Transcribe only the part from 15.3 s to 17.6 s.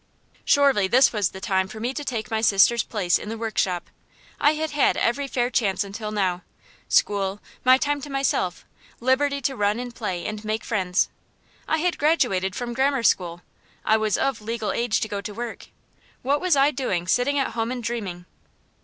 work. What was I doing, sitting at